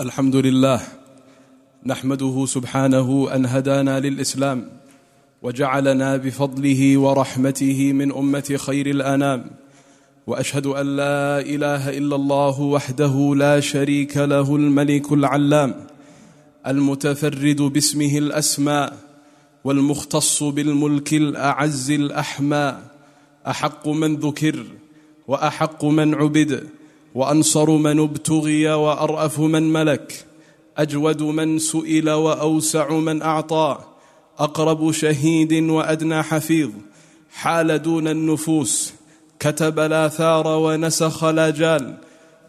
الحمد 0.00 0.36
لله 0.36 0.80
نحمده 1.86 2.46
سبحانه 2.46 3.34
ان 3.34 3.46
هدانا 3.46 4.00
للاسلام 4.00 4.80
وجعلنا 5.42 6.16
بفضله 6.16 6.98
ورحمته 6.98 7.92
من 7.92 8.12
امه 8.12 8.56
خير 8.66 8.86
الانام 8.86 9.50
واشهد 10.26 10.66
ان 10.66 10.96
لا 10.96 11.40
اله 11.40 11.98
الا 11.98 12.16
الله 12.16 12.60
وحده 12.60 13.34
لا 13.36 13.60
شريك 13.60 14.16
له 14.16 14.56
الملك 14.56 15.12
العلام 15.12 15.86
المتفرد 16.66 17.62
باسمه 17.62 18.18
الأسماء 18.18 18.96
والمختص 19.64 20.42
بالملك 20.42 21.14
الأعز 21.14 21.90
الأحمى 21.90 22.78
أحق 23.46 23.88
من 23.88 24.16
ذكر 24.16 24.64
وأحق 25.28 25.84
من 25.84 26.14
عبد 26.14 26.68
وأنصر 27.14 27.70
من 27.70 28.00
ابتغي 28.00 28.68
وأرأف 28.68 29.40
من 29.40 29.72
ملك 29.72 30.24
أجود 30.78 31.22
من 31.22 31.58
سئل 31.58 32.10
وأوسع 32.10 32.90
من 32.90 33.22
أعطى 33.22 33.78
أقرب 34.38 34.92
شهيد 34.92 35.52
وأدنى 35.52 36.22
حفيظ 36.22 36.70
حال 37.32 37.82
دون 37.82 38.08
النفوس 38.08 38.92
كتب 39.40 39.80
لا 39.80 40.08
ثار 40.08 40.46
ونسخ 40.46 41.24
لا 41.24 41.50
جال 41.50 41.98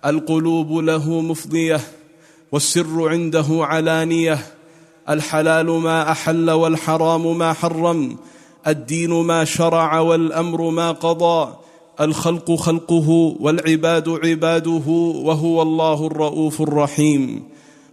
القلوب 0.05 0.71
له 0.73 1.21
مفضية 1.21 1.81
والسر 2.51 3.09
عنده 3.09 3.45
علانية. 3.49 4.39
الحلال 5.09 5.65
ما 5.65 6.11
أحل 6.11 6.51
والحرام 6.51 7.37
ما 7.37 7.53
حرم. 7.53 8.17
الدين 8.67 9.09
ما 9.09 9.45
شرع 9.45 9.99
والأمر 9.99 10.69
ما 10.69 10.91
قضى. 10.91 11.53
الخلق 12.01 12.51
خلقه 12.51 13.09
والعباد 13.39 14.09
عباده 14.09 14.87
وهو 15.23 15.61
الله 15.61 16.07
الرؤوف 16.07 16.61
الرحيم. 16.61 17.43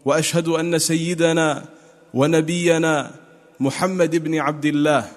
وأشهد 0.04 0.48
أن 0.48 0.78
سيدنا 0.78 1.64
ونبينا 2.14 3.10
محمد 3.60 4.16
بن 4.16 4.38
عبد 4.38 4.64
الله 4.64 5.08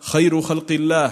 خير 0.00 0.40
خلق 0.40 0.66
الله 0.70 1.10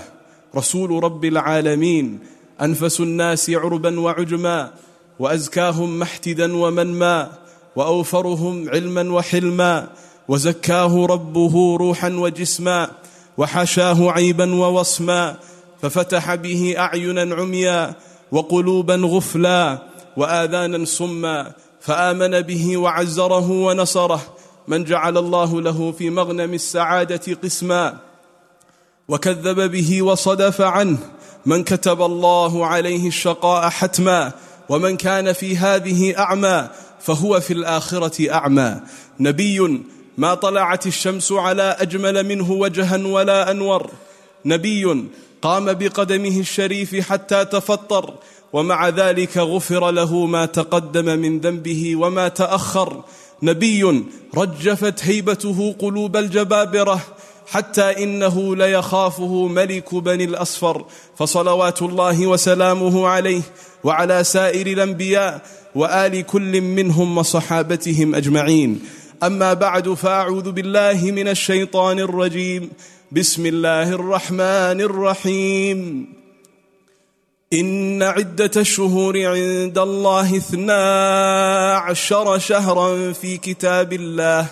رسول 0.57 1.05
رب 1.05 1.25
العالمين 1.25 2.19
أنفس 2.63 3.01
الناس 3.01 3.51
عربا 3.51 4.01
وعجما 4.01 4.71
وأزكاهم 5.19 5.99
محتدا 5.99 6.57
ومنما. 6.57 7.40
وأوفرهم 7.77 8.69
علما 8.69 9.13
وحلما 9.13 9.89
وزكاه 10.29 11.07
ربه 11.07 11.77
روحا 11.77 12.09
وجسما 12.09 12.91
وحشاه 13.39 14.11
عيبا 14.11 14.55
ووصما 14.55 15.37
ففتح 15.83 16.35
به 16.35 16.75
أعينا 16.79 17.35
عميا 17.35 17.95
وقلوبا 18.33 18.95
غفلا 18.95 19.79
وآذانا 20.17 20.85
صما 20.85 21.53
فآمن 21.81 22.41
به 22.41 22.77
وعزره 22.77 23.51
ونصره 23.51 24.21
من 24.69 24.85
جعل 24.85 25.19
الله 25.19 25.61
له 25.61 25.93
في 25.99 26.11
مغنم 26.11 26.55
السعادة 26.55 27.35
قسما 27.45 27.97
وكذب 29.09 29.71
به 29.71 30.03
وصدف 30.03 30.61
عنه 30.61 30.99
من 31.47 31.65
كتب 31.65 32.03
الله 32.03 32.67
عليه 32.67 33.09
الشقاء 33.09 33.69
حتما 33.69 34.33
ومن 34.69 34.97
كان 34.97 35.33
في 35.33 35.57
هذه 35.57 36.19
أعمى 36.19 36.69
فهو 37.01 37.41
في 37.41 37.53
الآخرة 37.53 38.33
أعمى. 38.33 38.81
نبي 39.21 39.81
ما 40.19 40.35
طلعت 40.35 40.87
الشمس 40.87 41.33
على 41.33 41.77
أجمل 41.79 42.27
منه 42.27 42.53
وجها 42.53 43.07
ولا 43.07 43.51
أنور. 43.51 43.91
نبي 44.45 45.05
قام 45.43 45.73
بقدمه 45.73 46.41
الشريف 46.41 47.11
حتى 47.11 47.45
تفطر 47.45 48.15
ومع 48.53 48.89
ذلك 48.89 49.39
غفر 49.39 49.91
له 49.91 50.27
ما 50.27 50.47
تقدم 50.47 51.19
من 51.19 51.41
ذنبه 51.41 51.97
وما 51.97 52.29
تأخر. 52.29 53.05
نبي 53.43 54.05
رجفت 54.35 55.05
هيبته 55.05 55.75
قلوب 55.79 56.17
الجبابرة 56.17 57.01
حتى 57.47 58.05
إنه 58.05 58.57
ليخافه 58.57 59.47
ملك 59.47 59.95
بني 59.95 60.25
الأصفر. 60.25 60.85
فصلوات 61.19 61.83
الله 61.83 62.27
وسلامه 62.27 63.09
عليه 63.09 63.43
وعلى 63.85 64.25
سائر 64.25 64.67
الأنبياء 64.67 65.43
وآل 65.75 66.27
كل 66.27 66.61
منهم 66.61 67.19
وصحابتهم 67.19 68.15
أجمعين. 68.15 68.81
أما 69.23 69.55
بعد 69.55 69.89
فأعوذ 69.89 70.51
بالله 70.51 71.11
من 71.11 71.29
الشيطان 71.29 71.99
الرجيم. 71.99 72.71
بسم 73.13 73.47
الله 73.47 73.91
الرحمن 73.93 74.81
الرحيم. 74.81 76.07
إن 77.53 78.03
عدة 78.03 78.51
الشهور 78.57 79.27
عند 79.27 79.79
الله 79.79 80.37
اثنا 80.37 81.75
عشر 81.75 82.39
شهرا 82.39 83.13
في 83.13 83.37
كتاب 83.37 83.93
الله. 83.93 84.47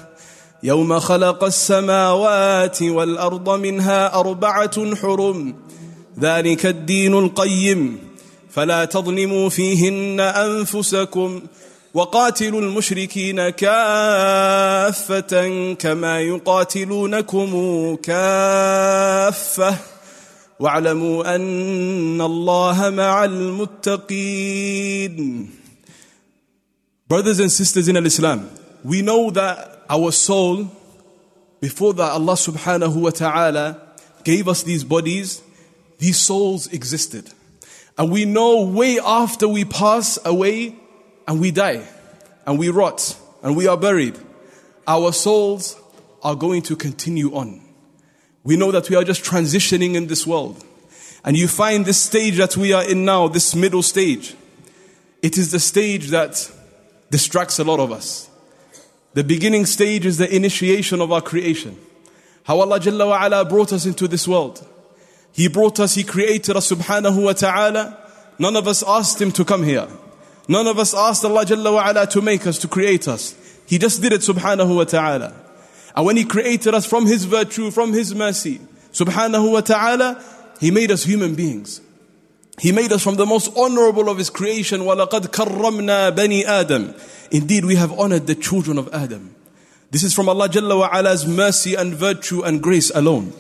يوم 0.63 0.99
خلق 0.99 1.45
السماوات 1.45 2.83
والأرض 2.83 3.51
منها 3.51 4.15
أربعة 4.15 4.95
حرم. 4.95 5.55
ذلك 6.21 6.67
الدين 6.67 7.15
القيم. 7.15 8.08
فلا 8.51 8.85
تظلموا 8.85 9.49
فيهن 9.49 10.21
انفسكم 10.21 11.43
وقاتلوا 11.95 12.61
المشركين 12.61 13.49
كافه 13.49 15.33
كما 15.75 16.21
يقاتلونكم 16.21 17.51
كافه 17.97 19.77
واعلموا 20.61 21.35
ان 21.35 22.21
الله 22.21 22.91
مع 22.91 23.25
المتقين 23.25 25.19
Brothers 27.09 27.41
and 27.41 27.51
sisters 27.51 27.89
in 27.89 27.97
Islam, 28.05 28.51
we 28.85 29.01
know 29.01 29.31
that 29.31 29.87
our 29.89 30.13
soul, 30.13 30.71
before 31.59 31.95
that 31.95 32.11
Allah 32.11 32.35
subhanahu 32.35 33.01
wa 33.01 33.09
ta'ala 33.09 33.81
gave 34.25 34.47
us 34.47 34.63
these 34.63 34.85
bodies, 34.85 35.41
these 35.99 36.19
souls 36.19 36.67
existed. 36.67 37.33
And 37.99 38.13
we 38.13 38.25
know 38.25 38.63
way 38.63 39.01
after 39.05 39.49
we 39.49 39.65
pass 39.65 40.19
away 40.25 40.77
and 41.27 41.41
we 41.41 41.51
die 41.51 41.87
and 42.47 42.59
we 42.59 42.69
rot 42.69 43.19
and 43.43 43.57
we 43.57 43.67
are 43.67 43.77
buried, 43.77 44.17
our 44.87 45.13
souls 45.13 45.77
are 46.23 46.37
going 46.37 46.63
to 46.63 46.77
continue 46.77 47.35
on. 47.35 47.61
We 48.45 48.57
know 48.57 48.71
that 48.71 48.89
we 48.89 48.97
are 48.97 49.05
just 49.05 49.25
transitioning 49.25 49.95
in 49.95 50.07
this 50.07 50.27
world. 50.27 50.65
And 51.25 51.37
you 51.37 51.49
find 51.49 51.85
this 51.85 52.01
stage 52.01 52.37
that 52.39 52.57
we 52.57 52.73
are 52.73 52.89
in 52.89 53.05
now, 53.05 53.27
this 53.27 53.55
middle 53.55 53.83
stage, 53.83 54.35
it 55.21 55.37
is 55.37 55.51
the 55.51 55.59
stage 55.59 56.09
that 56.09 56.51
distracts 57.11 57.59
a 57.59 57.65
lot 57.65 57.81
of 57.81 57.91
us. 57.91 58.31
The 59.15 59.25
beginning 59.25 59.67
stage 59.67 60.07
is 60.07 60.19
the 60.19 60.35
initiation 60.35 61.01
of 61.01 61.11
our 61.11 61.21
creation. 61.21 61.77
How 62.45 62.61
Allah 62.61 62.79
Jalla 62.79 63.09
wa 63.09 63.27
ala 63.27 63.45
brought 63.45 63.73
us 63.73 63.85
into 63.85 64.07
this 64.07 64.29
world. 64.29 64.65
He 65.32 65.48
brought 65.48 65.80
us, 65.80 65.96
He 65.96 66.04
created 66.04 66.56
us 66.56 66.72
subhanahu 66.72 67.24
wa 67.24 67.34
ta'ala. 67.34 67.98
None 68.40 68.56
of 68.56 68.68
us 68.68 68.84
asked 68.88 69.22
Him 69.22 69.32
to 69.34 69.44
come 69.44 69.64
here. 69.64 69.88
None 70.48 70.68
of 70.68 70.78
us 70.78 70.94
asked 70.94 71.24
Allah 71.26 71.46
Jalla 71.46 71.74
wa 71.74 71.90
ala 71.90 72.08
to 72.08 72.22
make 72.22 72.46
us, 72.46 72.58
to 72.60 72.68
create 72.68 73.08
us. 73.08 73.36
He 73.66 73.78
just 73.78 74.02
did 74.02 74.14
it 74.14 74.22
subhanahu 74.22 74.76
wa 74.76 74.84
ta'ala. 74.84 75.34
And 75.96 76.06
when 76.06 76.18
He 76.18 76.26
created 76.26 76.74
us 76.74 76.86
from 76.86 77.06
His 77.06 77.26
virtue, 77.26 77.72
from 77.72 77.94
His 77.94 78.14
mercy, 78.14 78.60
subhanahu 78.92 79.52
wa 79.54 79.62
ta'ala, 79.62 80.24
He 80.60 80.72
made 80.72 80.92
us 80.92 81.04
human 81.04 81.36
beings. 81.36 81.82
He 82.60 82.72
made 82.72 82.92
us 82.92 83.04
from 83.04 83.16
the 83.16 83.26
most 83.26 83.52
honorable 83.58 84.10
of 84.10 84.18
His 84.18 84.30
creation. 84.30 84.82
وَلَقَدْ 84.82 85.28
كَرَّمْنَا 85.28 86.16
بَنِي 86.16 86.44
آدَمَ 86.46 87.32
Indeed, 87.32 87.66
we 87.66 87.76
have 87.76 87.92
honored 87.98 88.28
the 88.28 88.36
children 88.36 88.78
of 88.78 88.94
Adam. 88.94 89.34
This 89.90 90.04
is 90.04 90.14
from 90.14 90.30
Allah 90.30 90.50
Jalla 90.50 90.78
wa 90.78 90.90
Ala's 90.92 91.26
mercy 91.26 91.76
and 91.76 91.94
virtue 91.94 92.44
and 92.44 92.62
grace 92.62 92.92
alone. 92.94 93.34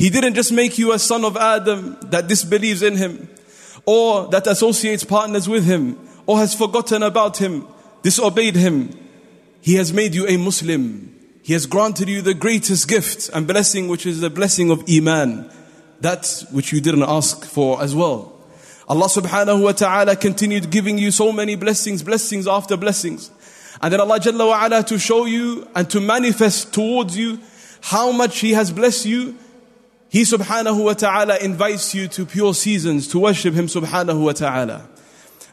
He 0.00 0.08
didn't 0.08 0.32
just 0.32 0.50
make 0.50 0.78
you 0.78 0.92
a 0.92 0.98
son 0.98 1.26
of 1.26 1.36
Adam 1.36 1.94
that 2.04 2.26
disbelieves 2.26 2.80
in 2.82 2.96
Him, 2.96 3.28
or 3.84 4.28
that 4.28 4.46
associates 4.46 5.04
partners 5.04 5.46
with 5.46 5.66
Him, 5.66 5.98
or 6.24 6.38
has 6.38 6.54
forgotten 6.54 7.02
about 7.02 7.36
Him, 7.36 7.66
disobeyed 8.02 8.56
Him. 8.56 8.98
He 9.60 9.74
has 9.74 9.92
made 9.92 10.14
you 10.14 10.26
a 10.26 10.38
Muslim. 10.38 11.14
He 11.42 11.52
has 11.52 11.66
granted 11.66 12.08
you 12.08 12.22
the 12.22 12.32
greatest 12.32 12.88
gift 12.88 13.28
and 13.34 13.46
blessing, 13.46 13.88
which 13.88 14.06
is 14.06 14.22
the 14.22 14.30
blessing 14.30 14.70
of 14.70 14.82
Iman. 14.88 15.50
That 16.00 16.44
which 16.50 16.72
you 16.72 16.80
didn't 16.80 17.02
ask 17.02 17.44
for 17.44 17.82
as 17.82 17.94
well. 17.94 18.32
Allah 18.88 19.04
subhanahu 19.04 19.64
wa 19.64 19.72
ta'ala 19.72 20.16
continued 20.16 20.70
giving 20.70 20.96
you 20.96 21.10
so 21.10 21.30
many 21.30 21.56
blessings, 21.56 22.02
blessings 22.02 22.48
after 22.48 22.78
blessings. 22.78 23.30
And 23.82 23.92
then 23.92 24.00
Allah 24.00 24.18
Jalla 24.18 24.48
wa 24.48 24.64
ala 24.64 24.82
to 24.84 24.98
show 24.98 25.26
you 25.26 25.68
and 25.74 25.90
to 25.90 26.00
manifest 26.00 26.72
towards 26.72 27.18
you 27.18 27.38
how 27.82 28.12
much 28.12 28.38
He 28.38 28.52
has 28.52 28.72
blessed 28.72 29.04
you. 29.04 29.36
He 30.10 30.22
subhanahu 30.22 30.84
wa 30.84 30.92
ta'ala 30.94 31.38
invites 31.38 31.94
you 31.94 32.08
to 32.08 32.26
pure 32.26 32.52
seasons 32.52 33.06
to 33.08 33.20
worship 33.20 33.54
Him 33.54 33.66
subhanahu 33.66 34.24
wa 34.24 34.32
ta'ala. 34.32 34.88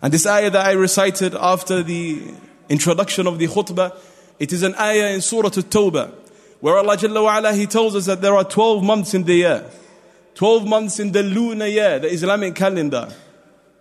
And 0.01 0.11
this 0.11 0.25
ayah 0.25 0.49
that 0.49 0.65
I 0.65 0.71
recited 0.71 1.35
after 1.35 1.83
the 1.83 2.23
introduction 2.67 3.27
of 3.27 3.37
the 3.37 3.47
khutbah, 3.47 3.95
it 4.39 4.51
is 4.51 4.63
an 4.63 4.73
ayah 4.75 5.13
in 5.13 5.21
Surah 5.21 5.47
At-Tawbah, 5.49 6.11
where 6.59 6.75
Allah 6.75 6.97
Jalla 6.97 7.21
wa'ala, 7.23 7.53
He 7.55 7.67
tells 7.67 7.95
us 7.95 8.07
that 8.07 8.21
there 8.21 8.35
are 8.35 8.43
12 8.43 8.83
months 8.83 9.13
in 9.13 9.25
the 9.25 9.35
year. 9.35 9.69
12 10.33 10.67
months 10.67 10.99
in 10.99 11.11
the 11.11 11.21
lunar 11.21 11.67
year, 11.67 11.99
the 11.99 12.11
Islamic 12.11 12.55
calendar. 12.55 13.13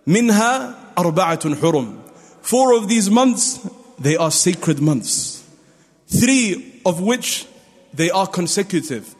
Minha 0.05 0.93
arba'atun 0.95 1.55
hurum. 1.55 1.99
Four 2.41 2.77
of 2.77 2.87
these 2.87 3.09
months, 3.09 3.67
they 3.97 4.15
are 4.15 4.29
sacred 4.29 4.79
months. 4.79 5.43
Three 6.05 6.81
of 6.85 7.01
which 7.01 7.47
they 7.93 8.11
are 8.11 8.27
consecutive. 8.27 9.15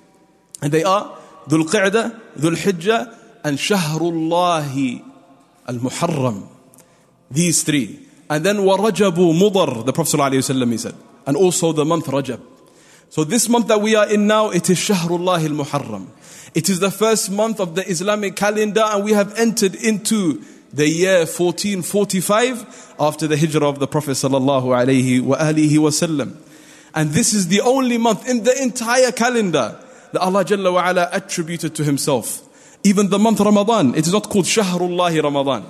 And 0.62 0.72
they 0.72 0.84
are 0.84 1.17
Dhul 1.48 1.64
Qa'dah, 1.64 2.20
Dhul 2.38 2.56
Hijjah, 2.56 3.18
and 3.44 3.58
Shahrullahi 3.58 5.04
al 5.68 5.76
Muharram. 5.76 6.48
These 7.32 7.64
three. 7.64 8.08
And 8.30 8.46
then 8.46 8.58
Warajabu 8.58 9.34
Mudar, 9.34 9.86
the 9.86 9.94
Prophet 9.94 10.18
ﷺ 10.18 10.72
he 10.72 10.78
said. 10.78 10.96
And 11.26 11.38
also 11.38 11.72
the 11.72 11.86
month 11.86 12.06
Rajab. 12.06 12.42
So 13.10 13.24
this 13.24 13.48
month 13.48 13.68
that 13.68 13.80
we 13.80 13.96
are 13.96 14.10
in 14.10 14.28
now, 14.28 14.50
it 14.50 14.70
is 14.70 14.78
Shahrullah 14.78 15.40
al 15.44 15.66
Muharram. 15.66 16.08
It 16.54 16.70
is 16.70 16.80
the 16.80 16.92
first 16.92 17.32
month 17.32 17.60
of 17.60 17.76
the 17.76 17.90
Islamic 17.90 18.36
calendar 18.36 18.84
and 18.84 19.04
we 19.06 19.14
have 19.14 19.38
entered 19.38 19.76
into 19.76 20.44
the 20.74 20.88
year 20.88 21.20
1445 21.20 22.96
after 23.00 23.28
the 23.28 23.38
hijrah 23.38 23.70
of 23.70 23.80
the 23.80 23.88
Prophet 23.88 24.12
sallallahu 24.12 24.66
alaihi 24.66 25.22
wasallam. 25.22 26.36
And 26.94 27.12
this 27.12 27.34
is 27.34 27.48
the 27.48 27.62
only 27.62 27.98
month 27.98 28.28
in 28.28 28.44
the 28.44 28.62
entire 28.62 29.12
calendar 29.12 29.80
that 30.12 30.22
Allah 30.22 30.46
Jalla 30.46 30.74
wa 30.74 30.90
ala 30.90 31.10
attributed 31.12 31.76
to 31.76 31.84
himself. 31.84 32.44
Even 32.84 33.10
the 33.10 33.20
month 33.20 33.40
Ramadan, 33.40 33.96
it 33.96 34.06
is 34.08 34.14
not 34.14 34.30
called 34.30 34.46
Shahrullah 34.46 35.22
Ramadan. 35.22 35.66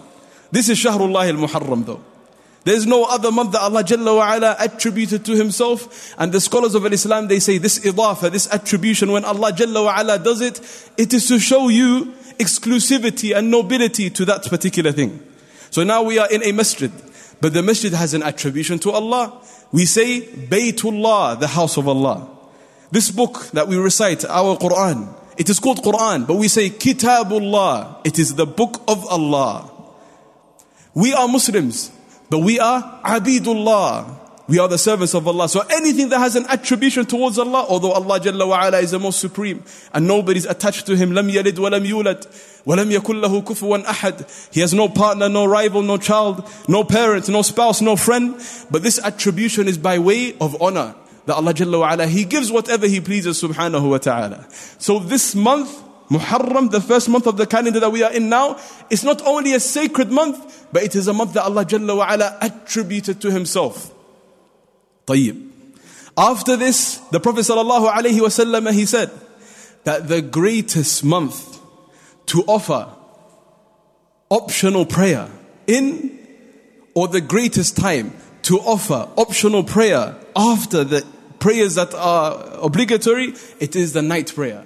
This 0.51 0.69
is 0.69 0.77
Shahrullah 0.77 1.27
al-Muharram 1.29 1.85
though. 1.85 2.01
There's 2.63 2.85
no 2.85 3.05
other 3.05 3.31
month 3.31 3.53
that 3.53 3.61
Allah 3.61 3.81
Jalla 3.81 4.17
wa 4.17 4.35
ala 4.35 4.55
attributed 4.59 5.23
to 5.23 5.37
Himself. 5.37 6.13
And 6.19 6.33
the 6.33 6.41
scholars 6.41 6.75
of 6.75 6.85
Islam, 6.85 7.29
they 7.29 7.39
say 7.39 7.59
this 7.59 7.79
idafa, 7.79 8.29
this 8.29 8.51
attribution, 8.53 9.09
when 9.09 9.23
Allah 9.23 9.53
Jalla 9.53 9.85
wa 9.85 9.97
ala 9.97 10.19
does 10.19 10.41
it, 10.41 10.59
it 10.97 11.13
is 11.13 11.29
to 11.29 11.39
show 11.39 11.69
you 11.69 12.13
exclusivity 12.37 13.33
and 13.33 13.49
nobility 13.49 14.09
to 14.09 14.25
that 14.25 14.43
particular 14.43 14.91
thing. 14.91 15.23
So 15.71 15.85
now 15.85 16.03
we 16.03 16.19
are 16.19 16.29
in 16.29 16.43
a 16.43 16.51
masjid, 16.51 16.91
but 17.39 17.53
the 17.53 17.63
masjid 17.63 17.93
has 17.93 18.13
an 18.13 18.21
attribution 18.21 18.79
to 18.79 18.91
Allah. 18.91 19.41
We 19.71 19.85
say 19.85 20.21
Baytullah, 20.21 21.39
the 21.39 21.47
house 21.47 21.77
of 21.77 21.87
Allah. 21.87 22.36
This 22.91 23.11
book 23.11 23.49
that 23.51 23.67
we 23.67 23.77
recite, 23.77 24.23
our 24.25 24.57
Quran, 24.57 25.13
it 25.37 25.49
is 25.49 25.59
called 25.59 25.83
Quran, 25.83 26.25
but 26.25 26.35
we 26.35 26.47
say 26.47 26.69
Kitabullah. 26.69 28.01
It 28.05 28.17
is 28.17 28.35
the 28.35 28.45
book 28.45 28.81
of 28.87 29.05
Allah. 29.07 29.71
We 30.95 31.13
are 31.13 31.27
Muslims. 31.27 31.91
But 32.29 32.39
we 32.39 32.59
are 32.59 33.01
abidullah. 33.03 34.15
We 34.47 34.59
are 34.59 34.67
the 34.67 34.77
servants 34.77 35.13
of 35.13 35.27
Allah. 35.27 35.49
So 35.49 35.61
anything 35.69 36.09
that 36.09 36.19
has 36.19 36.37
an 36.37 36.45
attribution 36.47 37.05
towards 37.05 37.37
Allah, 37.37 37.65
although 37.67 37.91
Allah 37.91 38.19
Jalla 38.19 38.47
wa 38.47 38.65
ala 38.65 38.79
is 38.79 38.91
the 38.91 38.99
most 38.99 39.19
supreme 39.19 39.63
and 39.93 40.07
nobody 40.07 40.37
is 40.37 40.45
attached 40.45 40.85
to 40.85 40.95
Him, 40.95 41.13
wa 41.13 41.21
lam 41.21 41.27
yulad 41.27 42.65
wa 42.65 42.75
lam 42.75 42.89
yakul 42.89 43.21
lahu 43.21 43.43
kufuwan 43.43 43.83
ahad. 43.83 44.25
He 44.53 44.61
has 44.61 44.73
no 44.73 44.87
partner, 44.87 45.27
no 45.27 45.45
rival, 45.45 45.81
no 45.81 45.97
child, 45.97 46.49
no 46.69 46.85
parent, 46.85 47.27
no 47.27 47.41
spouse, 47.41 47.81
no 47.81 47.97
friend. 47.97 48.35
But 48.71 48.83
this 48.83 48.99
attribution 49.03 49.67
is 49.67 49.77
by 49.77 49.99
way 49.99 50.37
of 50.39 50.61
honor 50.61 50.95
That 51.26 51.36
Allah 51.36 51.54
Jalla 51.54 51.80
wa 51.80 51.92
ala, 51.92 52.06
He 52.06 52.24
gives 52.24 52.50
whatever 52.50 52.86
He 52.86 53.00
pleases 53.00 53.40
subhanahu 53.40 53.90
wa 53.90 53.98
ta'ala. 53.98 54.46
So 54.78 54.98
this 54.98 55.34
month, 55.34 55.70
Muharram, 56.10 56.70
the 56.70 56.80
first 56.80 57.08
month 57.08 57.26
of 57.26 57.36
the 57.36 57.46
calendar 57.46 57.80
that 57.80 57.90
we 57.90 58.02
are 58.02 58.12
in 58.12 58.28
now, 58.28 58.58
is 58.90 59.04
not 59.04 59.24
only 59.26 59.54
a 59.54 59.60
sacred 59.60 60.10
month, 60.10 60.66
but 60.72 60.82
it 60.82 60.96
is 60.96 61.08
a 61.08 61.12
month 61.12 61.34
that 61.34 61.44
Allah 61.44 61.64
Jalla 61.64 61.96
wa 61.96 62.12
ala 62.12 62.38
attributed 62.40 63.20
to 63.20 63.30
Himself. 63.30 63.92
طيب. 65.06 65.48
After 66.16 66.56
this, 66.56 66.96
the 67.10 67.20
Prophet 67.20 67.40
sallallahu 67.40 67.90
alaihi 67.90 68.20
wasallam 68.20 68.72
he 68.72 68.84
said 68.84 69.10
that 69.84 70.08
the 70.08 70.20
greatest 70.20 71.04
month 71.04 71.60
to 72.26 72.42
offer 72.42 72.88
optional 74.30 74.84
prayer 74.86 75.28
in 75.66 76.18
or 76.94 77.08
the 77.08 77.20
greatest 77.20 77.76
time 77.76 78.12
to 78.42 78.58
offer 78.58 79.08
optional 79.16 79.64
prayer 79.64 80.16
after 80.36 80.84
the 80.84 81.06
prayers 81.39 81.75
that 81.75 81.93
are 81.93 82.43
obligatory, 82.61 83.33
it 83.59 83.75
is 83.75 83.93
the 83.93 84.01
night 84.01 84.33
prayer. 84.33 84.65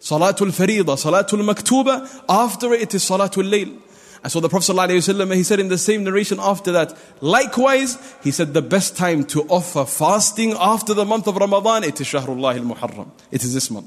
Salatul 0.00 0.50
Farida, 0.50 0.96
Salatul 0.96 1.42
Maktuba, 1.48 2.22
after 2.28 2.72
it, 2.72 2.94
is 2.94 3.04
Salatul 3.04 3.48
Layl. 3.48 3.80
And 4.22 4.30
so 4.30 4.40
the 4.40 4.48
Prophet 4.48 4.72
ﷺ, 4.72 5.34
he 5.34 5.42
said 5.42 5.60
in 5.60 5.68
the 5.68 5.78
same 5.78 6.04
narration 6.04 6.38
after 6.40 6.72
that, 6.72 6.96
likewise, 7.20 7.96
he 8.22 8.30
said 8.30 8.52
the 8.52 8.62
best 8.62 8.96
time 8.96 9.24
to 9.26 9.42
offer 9.44 9.86
fasting 9.86 10.52
after 10.58 10.92
the 10.92 11.06
month 11.06 11.26
of 11.26 11.36
Ramadan, 11.36 11.84
it 11.84 12.00
is 12.00 12.06
Shahrullah 12.06 12.58
al-Muharram. 12.58 13.10
It 13.30 13.44
is 13.44 13.54
this 13.54 13.70
month. 13.70 13.86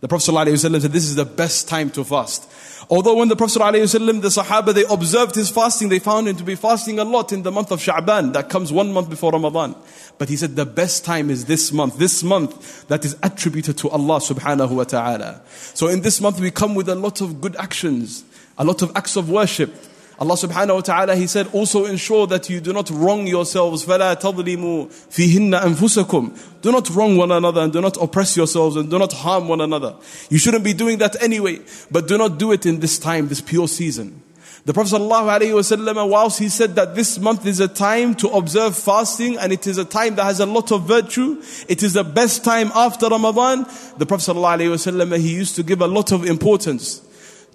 The 0.00 0.08
Prophet 0.08 0.32
ﷺ 0.32 0.80
said 0.80 0.92
this 0.92 1.04
is 1.04 1.16
the 1.16 1.26
best 1.26 1.68
time 1.68 1.90
to 1.90 2.04
fast. 2.04 2.50
Although 2.88 3.16
when 3.16 3.28
the 3.28 3.36
Prophet 3.36 3.60
ﷺ, 3.60 4.22
the 4.22 4.28
Sahaba, 4.28 4.72
they 4.72 4.84
observed 4.88 5.34
his 5.34 5.50
fasting, 5.50 5.90
they 5.90 5.98
found 5.98 6.26
him 6.26 6.36
to 6.36 6.42
be 6.42 6.54
fasting 6.54 6.98
a 6.98 7.04
lot 7.04 7.32
in 7.32 7.42
the 7.42 7.52
month 7.52 7.70
of 7.70 7.80
Sha'ban, 7.80 8.32
that 8.32 8.48
comes 8.48 8.72
one 8.72 8.92
month 8.92 9.10
before 9.10 9.32
Ramadan. 9.32 9.76
But 10.16 10.30
he 10.30 10.36
said 10.36 10.56
the 10.56 10.64
best 10.64 11.04
time 11.04 11.28
is 11.28 11.44
this 11.44 11.70
month, 11.70 11.98
this 11.98 12.22
month 12.22 12.88
that 12.88 13.04
is 13.04 13.14
attributed 13.22 13.76
to 13.78 13.90
Allah 13.90 14.20
subhanahu 14.20 14.70
wa 14.70 14.84
ta'ala. 14.84 15.42
So 15.74 15.88
in 15.88 16.00
this 16.00 16.20
month 16.20 16.40
we 16.40 16.50
come 16.50 16.74
with 16.74 16.88
a 16.88 16.94
lot 16.94 17.20
of 17.20 17.42
good 17.42 17.54
actions, 17.56 18.24
a 18.56 18.64
lot 18.64 18.80
of 18.80 18.90
acts 18.96 19.16
of 19.16 19.28
worship. 19.28 19.74
Allah 20.19 20.35
subhanahu 20.35 20.75
wa 20.75 20.81
ta'ala, 20.81 21.15
He 21.15 21.27
said, 21.27 21.47
also 21.51 21.85
ensure 21.85 22.25
that 22.27 22.49
you 22.49 22.61
do 22.61 22.71
not 22.71 22.89
wrong 22.89 23.27
yourselves. 23.27 23.85
فَلَا 23.85 24.15
تَظْلِمُوا 24.15 24.87
فِيهِنَّ 24.87 25.59
أَنفُسَكُمْ 25.61 26.61
Do 26.61 26.71
not 26.71 26.89
wrong 26.91 27.17
one 27.17 27.31
another 27.31 27.61
and 27.61 27.73
do 27.73 27.81
not 27.81 28.01
oppress 28.01 28.37
yourselves 28.37 28.77
and 28.77 28.89
do 28.89 28.97
not 28.97 29.11
harm 29.11 29.49
one 29.49 29.59
another. 29.59 29.95
You 30.29 30.37
shouldn't 30.37 30.63
be 30.63 30.73
doing 30.73 30.99
that 30.99 31.21
anyway, 31.21 31.59
but 31.91 32.07
do 32.07 32.17
not 32.17 32.37
do 32.37 32.53
it 32.53 32.65
in 32.65 32.79
this 32.79 32.97
time, 32.97 33.27
this 33.27 33.41
pure 33.41 33.67
season. 33.67 34.21
The 34.63 34.73
Prophet 34.73 34.95
ﷺ, 34.95 36.09
whilst 36.09 36.39
he 36.39 36.49
said 36.49 36.75
that 36.75 36.95
this 36.95 37.19
month 37.19 37.45
is 37.45 37.59
a 37.59 37.67
time 37.67 38.15
to 38.15 38.29
observe 38.29 38.75
fasting 38.75 39.37
and 39.37 39.53
it 39.53 39.67
is 39.67 39.77
a 39.77 39.85
time 39.85 40.15
that 40.15 40.23
has 40.23 40.39
a 40.39 40.45
lot 40.47 40.71
of 40.71 40.87
virtue, 40.87 41.39
it 41.67 41.83
is 41.83 41.93
the 41.93 42.03
best 42.03 42.43
time 42.43 42.71
after 42.73 43.07
Ramadan, 43.07 43.67
the 43.97 44.07
Prophet 44.07 44.33
ﷺ, 44.33 45.19
he 45.19 45.35
used 45.35 45.55
to 45.57 45.63
give 45.63 45.81
a 45.81 45.87
lot 45.87 46.11
of 46.11 46.25
importance 46.25 47.01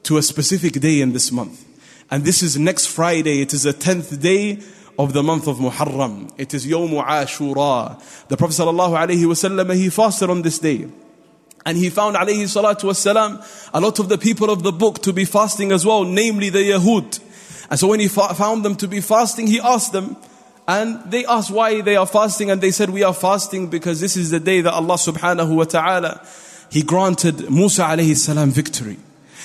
to 0.05 0.19
a 0.19 0.23
specific 0.23 0.75
day 0.75 1.00
in 1.00 1.12
this 1.12 1.32
month. 1.32 1.64
And 2.12 2.24
this 2.24 2.44
is 2.44 2.57
next 2.57 2.88
Friday. 2.88 3.42
It 3.42 3.54
is 3.54 3.63
the 3.63 3.74
10th 3.74 4.22
day 4.22 4.60
of 4.98 5.13
the 5.13 5.24
month 5.24 5.48
of 5.48 5.57
Muharram. 5.57 6.31
It 6.38 6.54
is 6.54 6.66
Yawm 6.66 7.04
Ashura. 7.04 8.28
The 8.28 8.38
Prophet 8.38 8.54
ﷺ, 8.54 9.75
he 9.75 9.90
fasted 9.90 10.30
on 10.30 10.42
this 10.42 10.60
day. 10.60 10.88
And 11.66 11.78
he 11.78 11.90
found 11.90 12.16
alayhi 12.16 12.44
salatu 12.44 12.84
wasalam, 12.84 13.70
a 13.74 13.82
lot 13.82 13.98
of 13.98 14.08
the 14.08 14.20
people 14.20 14.51
of 14.51 14.62
the 14.62 14.72
book 14.72 15.01
to 15.01 15.12
be 15.12 15.25
fasting 15.25 15.72
as 15.72 15.84
well, 15.86 16.03
namely 16.03 16.50
the 16.50 16.60
Yahud. 16.60 17.20
And 17.72 17.79
so 17.79 17.88
when 17.88 18.00
he 18.00 18.08
found 18.08 18.63
them 18.63 18.75
to 18.75 18.88
be 18.88 19.01
fasting, 19.01 19.48
he 19.48 19.60
asked 19.60 19.91
them, 19.91 20.15
and 20.68 21.12
they 21.12 21.25
asked 21.25 21.50
why 21.50 21.82
they 21.82 21.96
are 21.96 22.06
fasting, 22.06 22.51
and 22.51 22.62
they 22.62 22.70
said, 22.70 22.91
we 22.91 23.03
are 23.03 23.15
fasting 23.15 23.68
because 23.68 24.00
this 24.00 24.15
is 24.15 24.29
the 24.29 24.39
day 24.39 24.62
that 24.62 24.74
Allah 24.74 24.94
subhanahu 24.94 25.56
wa 25.56 25.63
ta'ala, 25.63 26.22
He 26.70 26.84
granted 26.84 27.50
Musa 27.50 27.84
alayhi 27.84 28.15
salam 28.18 28.51
victory. 28.51 28.98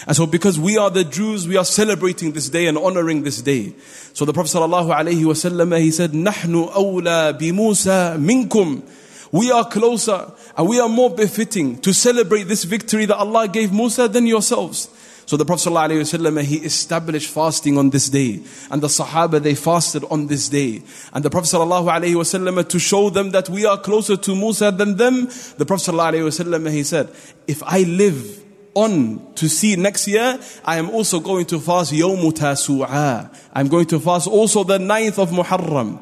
And 0.08 0.16
so 0.16 0.28
because 0.28 0.60
we 0.60 0.78
are 0.78 0.90
the 0.90 1.04
Jews, 1.04 1.48
we 1.48 1.58
are 1.58 1.66
celebrating 1.66 2.34
this 2.34 2.50
day 2.50 2.68
and 2.68 2.78
honoring 2.78 3.24
this 3.24 3.42
day. 3.42 3.74
So 4.14 4.26
the 4.26 4.34
Prophet 4.34 4.58
ﷺ, 4.58 5.80
he 5.80 5.92
said, 5.92 6.12
نَحْنُ 6.12 6.72
أَوْلَى 6.72 7.40
بِمُوسَى 7.40 8.20
مِنْكُمْ 8.20 8.84
We 9.32 9.52
are 9.52 9.68
closer 9.68 10.32
and 10.58 10.68
we 10.68 10.80
are 10.80 10.90
more 10.90 11.10
befitting 11.10 11.80
to 11.82 11.94
celebrate 11.94 12.44
this 12.44 12.66
victory 12.66 13.06
that 13.06 13.18
Allah 13.18 13.48
gave 13.48 13.74
Musa 13.74 14.08
than 14.08 14.28
yourselves. 14.28 14.90
So 15.26 15.38
the 15.38 15.46
Prophet 15.46 15.70
ﷺ, 15.70 16.44
he 16.44 16.58
established 16.58 17.32
fasting 17.32 17.80
on 17.80 17.90
this 17.90 18.10
day. 18.10 18.44
And 18.70 18.84
the 18.84 18.88
Sahaba, 18.88 19.42
they 19.42 19.56
fasted 19.56 20.04
on 20.12 20.28
this 20.28 20.50
day. 20.50 20.84
And 21.14 21.26
the 21.26 21.32
Prophet 21.32 21.48
ﷺ, 21.58 22.70
to 22.70 22.80
show 22.80 23.10
them 23.10 23.32
that 23.32 23.50
we 23.50 23.66
are 23.66 23.80
closer 23.80 24.18
to 24.18 24.36
Musa 24.36 24.70
than 24.70 24.98
them, 24.98 25.26
the 25.58 25.66
Prophet 25.66 25.92
ﷺ, 25.92 26.72
he 26.72 26.84
said, 26.84 27.10
if 27.48 27.64
I 27.64 27.80
live 27.84 28.39
on 28.75 29.35
to 29.35 29.49
see 29.49 29.77
next 29.77 30.07
year, 30.09 30.39
I 30.65 30.79
am 30.79 30.91
also 30.91 31.21
going 31.21 31.47
to 31.47 31.59
fast 31.59 31.93
Yawm 31.93 32.21
Tasu'a. 32.33 33.35
I'm 33.53 33.69
going 33.69 33.87
to 33.87 34.01
fast 34.01 34.29
also 34.29 34.65
the 34.65 34.79
9th 34.79 35.19
of 35.19 35.31
Muharram 35.31 35.99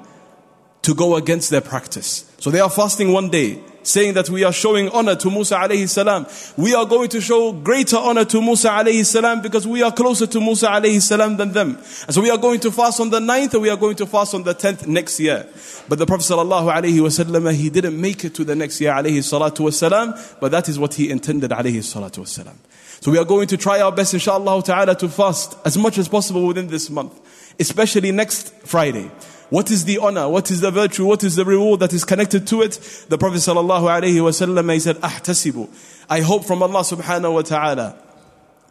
to 0.83 0.95
go 0.95 1.17
against 1.17 1.51
their 1.51 1.61
practice. 1.61 2.25
So 2.39 2.51
they 2.51 2.61
are 2.61 2.71
fasting 2.71 3.13
one 3.13 3.31
day, 3.31 3.63
saying 3.83 4.15
that 4.15 4.29
we 4.29 4.45
are 4.45 4.53
showing 4.53 4.89
honor 4.91 5.17
to 5.17 5.31
Musa 5.31 5.57
alayhi 5.57 5.89
salam. 5.89 6.27
We 6.57 6.75
are 6.75 6.87
going 6.87 7.09
to 7.11 7.21
show 7.21 7.53
greater 7.53 7.97
honor 7.97 8.25
to 8.27 8.41
Musa 8.43 8.69
alayhi 8.69 9.05
salam 9.05 9.41
because 9.41 9.67
we 9.67 9.83
are 9.83 9.93
closer 9.93 10.27
to 10.27 10.41
Musa 10.41 10.67
alayhi 10.67 11.01
salam 11.01 11.37
than 11.37 11.53
them. 11.53 11.77
And 11.77 12.15
so 12.15 12.21
we 12.21 12.31
are 12.31 12.39
going 12.39 12.61
to 12.61 12.71
fast 12.71 13.01
on 13.01 13.11
the 13.11 13.21
9th 13.21 13.55
and 13.55 13.63
we 13.63 13.71
are 13.71 13.77
going 13.77 13.97
to 13.97 14.07
fast 14.07 14.35
on 14.35 14.43
the 14.43 14.55
10th 14.55 14.87
next 14.87 15.19
year. 15.21 15.47
But 15.89 15.99
the 15.99 16.07
Prophet 16.07 16.25
sallallahu 16.25 16.73
alayhi 16.73 16.99
wasallam, 16.99 17.53
he 17.55 17.71
didn't 17.71 17.99
make 18.01 18.25
it 18.25 18.35
to 18.35 18.45
the 18.45 18.55
next 18.55 18.81
year 18.81 18.93
alayhi 18.93 19.19
salatu 19.19 19.61
wasalam, 19.67 20.41
but 20.41 20.51
that 20.51 20.69
is 20.69 20.79
what 20.79 20.95
he 20.95 21.11
intended 21.11 21.51
alayhi 21.51 21.79
salatu 21.79 22.19
wasalam. 22.21 22.55
So 23.01 23.13
we 23.13 23.19
are 23.19 23.25
going 23.25 23.47
to 23.49 23.57
try 23.57 23.81
our 23.81 23.93
best 23.93 24.13
inshallah 24.13 24.63
ta'ala 24.65 24.97
to 24.97 25.09
fast 25.09 25.57
as 25.65 25.79
much 25.79 25.99
as 25.99 26.09
possible 26.09 26.47
within 26.47 26.67
this 26.67 26.91
month, 26.91 27.19
especially 27.61 28.11
next 28.11 28.53
Friday. 28.65 29.11
What 29.51 29.71
is 29.71 29.85
the 29.87 29.99
honor? 29.99 30.29
What 30.29 30.51
is 30.51 30.61
the 30.61 30.71
virtue? 30.71 31.07
What 31.07 31.25
is 31.25 31.37
the 31.37 31.45
reward 31.45 31.81
that 31.81 31.93
is 31.95 32.05
connected 32.05 32.47
to 32.49 32.63
it? 32.63 32.73
The 33.09 33.17
Prophet 33.17 33.39
sallallahu 33.39 33.89
alaihi 33.89 34.21
wasallam 34.21 34.73
he 34.73 34.81
said, 34.81 34.97
"Ahtasibu." 34.97 35.69
I 36.11 36.21
hope 36.21 36.45
from 36.45 36.63
Allah 36.63 36.81
subhanahu 36.81 37.35
wa 37.35 37.43
ta'ala 37.43 37.97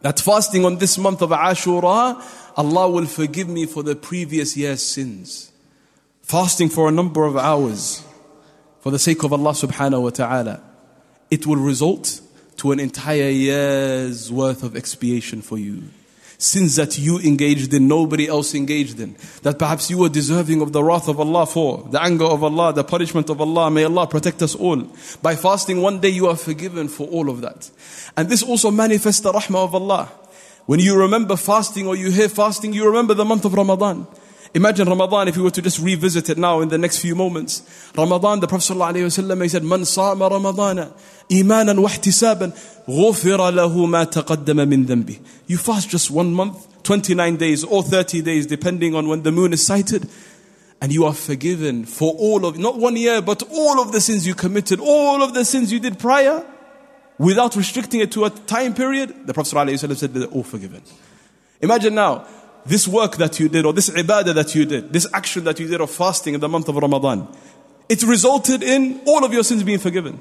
that 0.02 0.20
fasting 0.20 0.64
on 0.64 0.78
this 0.78 0.96
month 0.96 1.20
of 1.22 1.30
Ashura, 1.30 2.22
Allah 2.56 2.90
will 2.90 3.06
forgive 3.06 3.48
me 3.48 3.66
for 3.66 3.82
the 3.82 3.96
previous 3.96 4.56
year's 4.56 4.82
sins. 4.82 5.50
Fasting 6.22 6.68
for 6.68 6.88
a 6.88 6.92
number 6.92 7.24
of 7.24 7.36
hours 7.36 8.04
for 8.80 8.92
the 8.92 8.98
sake 8.98 9.24
of 9.24 9.32
Allah 9.32 9.50
subhanahu 9.50 10.02
wa 10.02 10.10
ta'ala, 10.10 10.60
it 11.30 11.44
will 11.46 11.56
result 11.56 12.20
to 12.58 12.70
an 12.70 12.78
entire 12.78 13.30
year's 13.30 14.30
worth 14.30 14.62
of 14.62 14.76
expiation 14.76 15.42
for 15.42 15.58
you 15.58 15.90
sins 16.38 16.76
that 16.76 16.96
you 16.96 17.18
engaged 17.18 17.74
in, 17.74 17.88
nobody 17.88 18.28
else 18.28 18.54
engaged 18.54 19.00
in, 19.00 19.16
that 19.42 19.58
perhaps 19.58 19.90
you 19.90 19.98
were 19.98 20.08
deserving 20.08 20.62
of 20.62 20.72
the 20.72 20.82
wrath 20.82 21.08
of 21.08 21.18
Allah 21.18 21.44
for, 21.44 21.86
the 21.90 22.00
anger 22.00 22.24
of 22.24 22.44
Allah, 22.44 22.72
the 22.72 22.84
punishment 22.84 23.28
of 23.28 23.40
Allah. 23.40 23.70
May 23.70 23.84
Allah 23.84 24.06
protect 24.06 24.40
us 24.42 24.54
all. 24.54 24.86
By 25.20 25.34
fasting 25.34 25.82
one 25.82 25.98
day, 25.98 26.10
you 26.10 26.28
are 26.28 26.36
forgiven 26.36 26.88
for 26.88 27.08
all 27.08 27.28
of 27.28 27.40
that. 27.40 27.68
And 28.16 28.28
this 28.28 28.44
also 28.44 28.70
manifests 28.70 29.20
the 29.20 29.32
rahmah 29.32 29.64
of 29.64 29.74
Allah. 29.74 30.06
When 30.66 30.80
you 30.80 30.96
remember 30.96 31.36
fasting 31.36 31.88
or 31.88 31.96
you 31.96 32.10
hear 32.10 32.28
fasting, 32.28 32.72
you 32.72 32.86
remember 32.86 33.14
the 33.14 33.24
month 33.24 33.44
of 33.44 33.54
Ramadan. 33.54 34.06
Imagine 34.58 34.88
Ramadan 34.88 35.28
if 35.28 35.36
we 35.36 35.44
were 35.44 35.52
to 35.52 35.62
just 35.62 35.78
revisit 35.78 36.30
it 36.30 36.36
now 36.36 36.60
in 36.60 36.68
the 36.68 36.78
next 36.78 36.98
few 36.98 37.14
moments. 37.14 37.62
Ramadan, 37.96 38.40
the 38.40 38.48
Prophet 38.48 38.74
ﷺ, 38.74 39.42
he 39.42 39.48
said, 39.48 39.86
sama 39.86 40.28
Ramadana 40.28 40.92
imanan 41.30 41.80
wa 41.80 41.88
ihtisaban 41.88 42.50
ghufira 42.84 43.52
lahu 43.52 43.88
ma 43.88 44.04
taqaddama 44.04 44.66
min 44.66 44.84
dhanbi. 44.84 45.20
You 45.46 45.58
fast 45.58 45.90
just 45.90 46.10
one 46.10 46.34
month, 46.34 46.82
29 46.82 47.36
days 47.36 47.62
or 47.62 47.84
30 47.84 48.20
days 48.22 48.46
depending 48.46 48.96
on 48.96 49.06
when 49.06 49.22
the 49.22 49.30
moon 49.30 49.52
is 49.52 49.64
sighted 49.64 50.10
and 50.80 50.92
you 50.92 51.04
are 51.04 51.14
forgiven 51.14 51.84
for 51.84 52.12
all 52.14 52.44
of, 52.44 52.58
not 52.58 52.78
one 52.78 52.96
year, 52.96 53.22
but 53.22 53.44
all 53.52 53.80
of 53.80 53.92
the 53.92 54.00
sins 54.00 54.26
you 54.26 54.34
committed, 54.34 54.80
all 54.80 55.22
of 55.22 55.34
the 55.34 55.44
sins 55.44 55.72
you 55.72 55.78
did 55.78 56.00
prior 56.00 56.44
without 57.16 57.54
restricting 57.54 58.00
it 58.00 58.10
to 58.10 58.24
a 58.24 58.30
time 58.30 58.74
period. 58.74 59.24
The 59.24 59.34
Prophet 59.34 59.54
ﷺ 59.54 59.96
said 59.96 60.14
they're 60.14 60.26
all 60.26 60.42
forgiven. 60.42 60.82
Imagine 61.60 61.94
now, 61.94 62.26
this 62.66 62.86
work 62.86 63.16
that 63.16 63.40
you 63.40 63.48
did, 63.48 63.64
or 63.64 63.72
this 63.72 63.90
ibadah 63.90 64.34
that 64.34 64.54
you 64.54 64.64
did, 64.64 64.92
this 64.92 65.06
action 65.12 65.44
that 65.44 65.58
you 65.58 65.66
did 65.66 65.80
of 65.80 65.90
fasting 65.90 66.34
in 66.34 66.40
the 66.40 66.48
month 66.48 66.68
of 66.68 66.76
Ramadan, 66.76 67.28
it 67.88 68.02
resulted 68.02 68.62
in 68.62 69.00
all 69.06 69.24
of 69.24 69.32
your 69.32 69.42
sins 69.42 69.62
being 69.62 69.78
forgiven. 69.78 70.20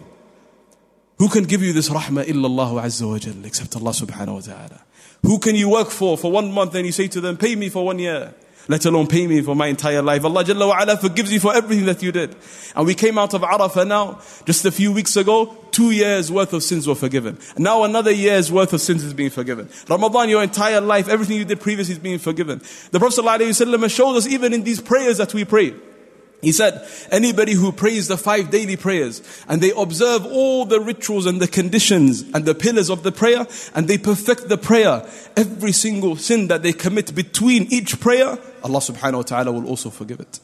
Who 1.20 1.29
can 1.29 1.46
give 1.46 1.63
you 1.63 1.74
this 1.74 1.89
rahmah 1.89 2.25
illallah 2.25 2.84
azza 2.84 3.10
wa 3.10 3.17
jal, 3.17 3.46
except 3.46 3.75
Allah 3.75 3.91
subhanahu 3.91 4.36
wa 4.36 4.39
ta'ala? 4.41 4.84
Who 5.24 5.39
can 5.39 5.56
you 5.56 5.70
work 5.70 5.89
for 5.89 6.17
for 6.17 6.32
one 6.32 6.51
month 6.51 6.75
and 6.75 6.86
you 6.86 6.91
say 6.91 7.08
to 7.08 7.20
them, 7.20 7.38
pay 7.38 7.56
me 7.56 7.70
for 7.70 7.86
one 7.86 8.00
year? 8.00 8.34
let 8.67 8.86
alone 8.86 9.08
pay 9.08 9.27
me 9.27 9.41
for 9.41 9.56
my 9.56 9.67
entire 9.67 10.01
life. 10.01 10.24
Allah 10.25 10.44
Jalla 10.44 10.67
wa 10.67 10.82
ala 10.82 10.98
forgives 10.98 11.32
you 11.32 11.39
for 11.39 11.56
everything 11.56 11.86
that 11.86 12.03
you 12.03 12.12
did. 12.12 12.36
And 12.75 12.86
we 12.86 12.96
came 12.96 13.17
out 13.17 13.34
of 13.34 13.41
Arafah 13.41 13.88
now, 13.88 14.20
just 14.46 14.65
a 14.65 14.72
few 14.72 14.91
weeks 14.91 15.15
ago, 15.15 15.46
two 15.77 15.91
years 15.91 16.31
worth 16.31 16.53
of 16.53 16.63
sins 16.63 16.88
were 16.88 16.96
forgiven. 16.96 17.38
Now 17.55 17.84
another 17.84 18.10
year's 18.10 18.51
worth 18.51 18.74
of 18.74 18.81
sins 18.81 19.03
is 19.03 19.13
being 19.13 19.29
forgiven. 19.29 19.69
Ramadan, 19.88 20.27
your 20.27 20.41
entire 20.41 20.81
life, 20.81 21.07
everything 21.07 21.38
you 21.38 21.46
did 21.46 21.62
previously 21.62 21.93
is 21.93 22.00
being 22.00 22.17
forgiven. 22.17 22.63
The 22.89 22.98
Prophet 22.98 23.22
ﷺ 23.22 23.89
shows 23.91 24.17
us 24.17 24.27
even 24.27 24.53
in 24.53 24.63
these 24.63 24.81
prayers 24.81 25.19
that 25.19 25.36
we 25.36 25.46
pray. 25.46 25.75
He 26.41 26.51
said, 26.51 26.84
anybody 27.12 27.53
who 27.53 27.72
prays 27.72 28.07
the 28.07 28.17
five 28.17 28.50
daily 28.50 28.75
prayers 28.75 29.22
and 29.48 29.62
they 29.62 29.69
observe 29.69 30.25
all 30.25 30.65
the 30.65 30.79
rituals 30.79 31.27
and 31.27 31.39
the 31.39 31.48
conditions 31.48 32.24
and 32.34 32.43
the 32.46 32.55
pillars 32.55 32.89
of 32.89 33.03
the 33.03 33.12
prayer 33.12 33.46
and 33.75 33.88
they 33.88 34.00
perfect 34.00 34.50
the 34.50 34.57
prayer, 34.57 35.07
every 35.36 35.74
single 35.74 36.15
sin 36.15 36.48
that 36.48 36.63
they 36.63 36.74
commit 36.74 37.13
between 37.13 37.67
each 37.69 38.00
prayer, 38.00 38.39
Allah 38.63 38.79
subhanahu 38.79 39.17
wa 39.17 39.22
ta'ala 39.22 39.51
will 39.51 39.67
also 39.67 39.91
forgive 39.91 40.22
it. 40.22 40.39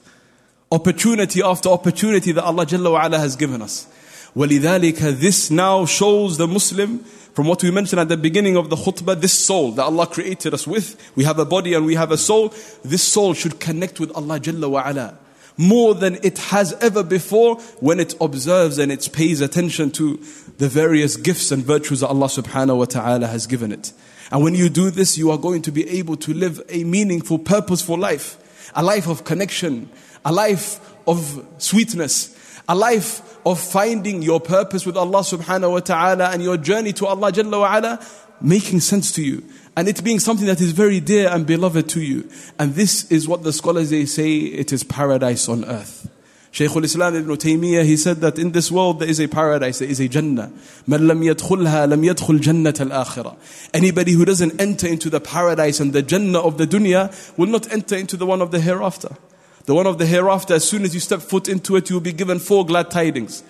Opportunity 0.72 1.42
after 1.42 1.70
opportunity 1.70 2.32
that 2.34 2.44
Allah 2.44 2.68
Jalla 2.68 2.92
wa 2.92 3.04
ala 3.04 3.18
has 3.18 3.36
given 3.36 3.64
us. 3.64 3.88
وَلِذَلِكَ 4.37 5.19
This 5.19 5.51
now 5.51 5.85
shows 5.85 6.39
the 6.39 6.47
Muslim 6.47 6.99
from 7.35 7.47
what 7.47 7.63
we 7.63 7.71
mentioned 7.71 8.01
at 8.01 8.09
the 8.09 8.17
beginning 8.17 8.57
of 8.57 8.69
the 8.69 8.75
khutbah, 8.75 9.21
this 9.21 9.33
soul 9.33 9.71
that 9.73 9.85
Allah 9.85 10.09
created 10.09 10.55
us 10.55 10.67
with, 10.67 10.97
we 11.15 11.23
have 11.23 11.39
a 11.39 11.45
body 11.45 11.73
and 11.75 11.87
we 11.87 11.95
have 11.95 12.11
a 12.11 12.19
soul, 12.19 12.53
this 12.85 13.03
soul 13.05 13.33
should 13.33 13.61
connect 13.61 14.01
with 14.01 14.11
Allah 14.17 14.41
Jalla 14.41 14.69
wa 14.69 14.83
ala 14.85 15.19
more 15.59 15.95
than 15.95 16.19
it 16.23 16.39
has 16.39 16.73
ever 16.75 17.03
before 17.03 17.57
when 17.81 18.01
it 18.01 18.15
observes 18.21 18.79
and 18.79 18.91
it 18.91 19.11
pays 19.13 19.41
attention 19.41 19.91
to 19.91 20.17
the 20.59 20.69
various 20.69 21.17
gifts 21.17 21.51
and 21.51 21.65
virtues 21.65 22.01
that 22.01 22.09
Allah 22.09 22.27
subhanahu 22.27 22.79
wa 22.79 22.85
ta'ala 22.85 23.27
has 23.27 23.47
given 23.47 23.73
it. 23.73 23.93
And 24.31 24.43
when 24.43 24.55
you 24.55 24.69
do 24.69 24.91
this, 24.91 25.19
you 25.19 25.31
are 25.31 25.39
going 25.39 25.63
to 25.63 25.73
be 25.73 25.89
able 25.89 26.17
to 26.19 26.33
live 26.33 26.63
a 26.69 26.85
meaningful, 26.85 27.39
purposeful 27.39 27.99
life. 27.99 28.39
A 28.75 28.83
life 28.83 29.09
of 29.09 29.25
connection, 29.25 29.89
a 30.25 30.33
life 30.33 30.79
of 31.07 31.47
sweetness, 31.59 32.37
a 32.69 32.75
life 32.75 33.39
of 33.47 33.59
finding 33.61 34.23
your 34.23 34.41
purpose 34.41 34.85
with 34.85 34.97
Allah 34.97 35.21
subhanahu 35.21 35.73
wa 35.73 35.81
ta'ala 35.81 36.31
and 36.31 36.43
your 36.43 36.57
journey 36.57 36.93
to 36.95 37.07
Allah 37.07 37.33
Jalla 37.33 37.61
wa 37.61 37.77
ala 37.77 38.07
making 38.41 38.81
sense 38.81 39.11
to 39.13 39.23
you 39.23 39.43
and 39.79 39.89
it 39.89 40.03
being 40.03 40.19
something 40.19 40.47
that 40.47 40.61
is 40.61 40.73
very 40.73 40.99
dear 40.99 41.29
and 41.29 41.47
beloved 41.47 41.89
to 41.91 42.01
you. 42.01 42.29
And 42.59 42.75
this 42.75 43.11
is 43.13 43.29
what 43.29 43.45
the 43.45 43.53
scholars 43.53 43.91
they 43.91 44.07
say 44.07 44.37
it 44.37 44.73
is 44.73 44.83
paradise 44.83 45.49
on 45.49 45.65
earth. 45.65 46.11
Shaykh 46.51 46.75
al-Islam 46.75 47.15
ibn 47.15 47.37
Taymiyyah, 47.37 47.85
he 47.85 47.97
said 47.97 48.17
that 48.23 48.39
in 48.39 48.51
this 48.53 48.73
world 48.73 48.99
there 48.99 49.09
is 49.09 49.21
a 49.21 49.29
paradise, 49.29 49.79
there 49.79 49.89
is 49.89 50.01
a 50.01 50.09
Jannah. 50.09 50.51
من 50.89 51.07
لم 51.07 51.23
يدخلها 51.23 51.87
لم 51.87 52.05
يدخل 52.05 52.41
جنة 52.41 52.73
الآخرة. 52.73 53.37
Anybody 53.73 54.13
who 54.13 54.25
doesn't 54.25 54.61
enter 54.61 54.89
into 54.89 55.11
the 55.11 55.21
paradise 55.21 55.79
and 55.79 55.93
the 55.93 56.03
Jannah 56.03 56.41
of 56.41 56.59
the 56.59 56.67
dunya 56.67 57.13
will 57.39 57.47
not 57.47 57.71
enter 57.73 57.95
into 57.95 58.17
the 58.17 58.27
one 58.27 58.43
of 58.43 58.51
the 58.51 58.61
hereafter. 58.61 59.17
The 59.66 59.74
one 59.74 59.88
of 59.88 59.98
the 59.98 60.06
hereafter, 60.06 60.56
as 60.56 60.68
soon 60.68 60.84
as 60.84 60.94
you 60.94 61.00
step 61.00 61.22
foot 61.22 61.48
into 61.48 61.76
it, 61.78 61.90
you 61.90 61.96
will 61.96 62.02
be 62.02 62.12
given 62.12 62.40
four 62.40 62.66
glad 62.66 62.92
tidings. 62.92 63.44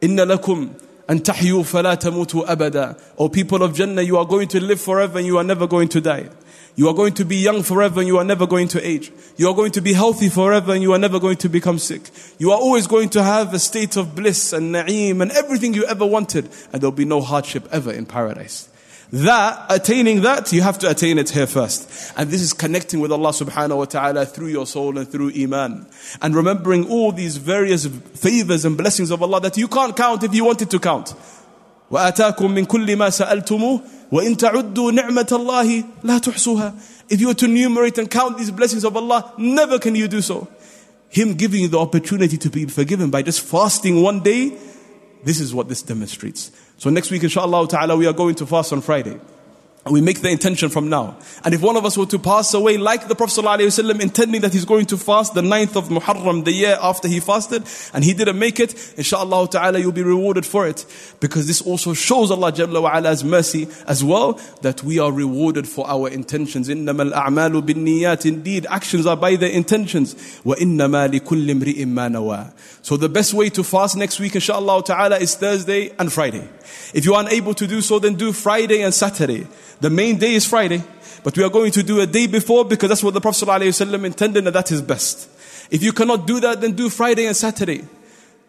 Inna 0.00 0.24
lakum 0.24 0.74
and 1.08 1.22
falatamutu 1.22 2.46
abada. 2.46 3.00
O 3.18 3.28
people 3.28 3.62
of 3.62 3.74
Jannah, 3.74 4.02
you 4.02 4.16
are 4.16 4.24
going 4.24 4.48
to 4.48 4.60
live 4.60 4.80
forever 4.80 5.18
and 5.18 5.26
you 5.26 5.36
are 5.36 5.44
never 5.44 5.66
going 5.66 5.88
to 5.88 6.00
die. 6.00 6.30
You 6.74 6.88
are 6.88 6.94
going 6.94 7.12
to 7.14 7.24
be 7.26 7.36
young 7.36 7.62
forever 7.62 8.00
and 8.00 8.08
you 8.08 8.16
are 8.16 8.24
never 8.24 8.46
going 8.46 8.68
to 8.68 8.86
age. 8.86 9.12
You 9.36 9.48
are 9.48 9.54
going 9.54 9.72
to 9.72 9.82
be 9.82 9.92
healthy 9.92 10.30
forever 10.30 10.72
and 10.72 10.80
you 10.80 10.94
are 10.94 10.98
never 10.98 11.20
going 11.20 11.36
to 11.38 11.50
become 11.50 11.78
sick. 11.78 12.08
You 12.38 12.50
are 12.52 12.58
always 12.58 12.86
going 12.86 13.10
to 13.10 13.22
have 13.22 13.52
a 13.52 13.58
state 13.58 13.96
of 13.96 14.14
bliss 14.14 14.54
and 14.54 14.74
na'im 14.74 15.20
and 15.20 15.30
everything 15.32 15.74
you 15.74 15.84
ever 15.84 16.06
wanted 16.06 16.48
and 16.72 16.80
there'll 16.80 16.92
be 16.92 17.04
no 17.04 17.20
hardship 17.20 17.68
ever 17.70 17.92
in 17.92 18.06
paradise. 18.06 18.70
That, 19.11 19.67
attaining 19.69 20.21
that, 20.23 20.51
you 20.51 20.61
have 20.61 20.79
to 20.79 20.89
attain 20.89 21.17
it 21.17 21.29
here 21.29 21.47
first. 21.47 22.13
And 22.17 22.29
this 22.29 22.41
is 22.41 22.51
connecting 22.51 22.99
with 22.99 23.11
Allah 23.11 23.29
subhanahu 23.29 23.77
wa 23.77 23.85
ta'ala 23.85 24.25
through 24.25 24.47
your 24.47 24.67
soul 24.67 24.97
and 24.97 25.09
through 25.09 25.31
Iman. 25.33 25.87
And 26.21 26.35
remembering 26.35 26.89
all 26.89 27.13
these 27.13 27.37
various 27.37 27.85
favors 27.85 28.65
and 28.65 28.77
blessings 28.77 29.09
of 29.09 29.23
Allah 29.23 29.39
that 29.41 29.55
you 29.55 29.69
can't 29.69 29.95
count 29.95 30.23
if 30.23 30.33
you 30.33 30.43
wanted 30.43 30.69
to 30.71 30.79
count. 30.79 31.13
وآتاكم 31.91 32.51
من 32.51 32.65
كل 32.65 32.95
ما 32.95 33.09
سألتموه 33.09 33.81
وإن 34.11 34.37
تعدوا 34.37 34.91
نعمة 34.91 35.27
الله 35.31 35.83
لا 36.03 36.17
تحصوها 36.17 36.73
If 37.09 37.21
you 37.21 37.27
were 37.27 37.33
to 37.33 37.45
enumerate 37.45 37.97
and 37.97 38.11
count 38.11 38.37
these 38.37 38.51
blessings 38.51 38.83
of 38.83 38.97
Allah, 38.97 39.31
never 39.37 39.79
can 39.79 39.95
you 39.95 40.09
do 40.09 40.21
so. 40.21 40.49
Him 41.07 41.35
giving 41.35 41.61
you 41.61 41.69
the 41.69 41.79
opportunity 41.79 42.37
to 42.37 42.49
be 42.49 42.65
forgiven 42.65 43.09
by 43.09 43.21
just 43.21 43.39
fasting 43.39 44.01
one 44.01 44.19
day, 44.19 44.57
this 45.23 45.39
is 45.39 45.53
what 45.55 45.69
this 45.69 45.81
demonstrates. 45.81 46.51
So 46.82 46.90
next 46.90 47.12
week, 47.12 47.22
inshallah 47.22 47.68
ta'ala, 47.68 47.96
we 47.96 48.08
are 48.08 48.12
going 48.12 48.34
to 48.34 48.44
fast 48.44 48.72
on 48.72 48.80
Friday. 48.80 49.20
We 49.91 50.01
make 50.01 50.21
the 50.21 50.29
intention 50.29 50.69
from 50.69 50.89
now. 50.89 51.17
And 51.43 51.53
if 51.53 51.61
one 51.61 51.77
of 51.77 51.85
us 51.85 51.97
were 51.97 52.05
to 52.07 52.19
pass 52.19 52.53
away 52.53 52.77
like 52.77 53.07
the 53.07 53.15
Prophet 53.15 53.41
ﷺ 53.41 54.01
intending 54.01 54.41
that 54.41 54.53
he's 54.53 54.65
going 54.65 54.85
to 54.87 54.97
fast 54.97 55.33
the 55.33 55.41
9th 55.41 55.75
of 55.75 55.89
Muharram, 55.89 56.43
the 56.45 56.51
year 56.51 56.77
after 56.81 57.07
he 57.07 57.19
fasted, 57.19 57.63
and 57.93 58.03
he 58.03 58.13
didn't 58.13 58.37
make 58.37 58.59
it, 58.59 58.93
inshallah 58.97 59.47
ta'ala 59.49 59.79
you'll 59.79 59.91
be 59.91 60.03
rewarded 60.03 60.45
for 60.45 60.67
it. 60.67 60.85
Because 61.19 61.47
this 61.47 61.61
also 61.61 61.93
shows 61.93 62.31
Allah 62.31 62.51
Jalla 62.51 62.81
wa 62.81 62.91
Ala's 62.93 63.23
mercy 63.23 63.67
as 63.87 64.03
well, 64.03 64.33
that 64.61 64.83
we 64.83 64.99
are 64.99 65.11
rewarded 65.11 65.67
for 65.67 65.87
our 65.87 66.09
intentions. 66.09 66.69
إِنَّمَا 66.69 67.11
الْأَعْمَالُ 67.11 67.61
بِالنِّيَّاتِ 67.61 68.25
Indeed, 68.25 68.65
actions 68.69 69.05
are 69.05 69.17
by 69.17 69.35
the 69.35 69.53
intentions. 69.53 70.15
وَإِنَّمَا 70.43 71.19
لِكُلِّ 71.19 71.49
امْرِئٍ 71.49 71.85
مَّا 71.85 72.11
نَوَى 72.11 72.51
So 72.81 72.97
the 72.97 73.09
best 73.09 73.33
way 73.33 73.49
to 73.49 73.63
fast 73.63 73.95
next 73.95 74.19
week 74.19 74.35
inshallah 74.35 74.83
ta'ala 74.83 75.17
is 75.17 75.35
Thursday 75.35 75.93
and 75.97 76.11
Friday. 76.11 76.47
If 76.93 77.05
you 77.05 77.13
are 77.15 77.25
unable 77.25 77.53
to 77.53 77.67
do 77.67 77.81
so, 77.81 77.99
then 77.99 78.15
do 78.15 78.33
Friday 78.33 78.81
and 78.81 78.93
Saturday. 78.93 79.47
The 79.81 79.89
main 79.89 80.17
day 80.17 80.33
is 80.33 80.45
Friday, 80.45 80.83
but 81.23 81.37
we 81.37 81.43
are 81.43 81.49
going 81.49 81.71
to 81.71 81.83
do 81.83 81.99
a 81.99 82.07
day 82.07 82.27
before 82.27 82.65
because 82.65 82.89
that's 82.89 83.03
what 83.03 83.13
the 83.13 83.21
Prophet 83.21 83.45
ﷺ 83.45 84.05
intended 84.05 84.45
and 84.45 84.55
that 84.55 84.71
is 84.71 84.81
best. 84.81 85.29
If 85.69 85.83
you 85.83 85.93
cannot 85.93 86.25
do 86.25 86.39
that, 86.39 86.61
then 86.61 86.73
do 86.73 86.89
Friday 86.89 87.25
and 87.25 87.35
Saturday. 87.35 87.85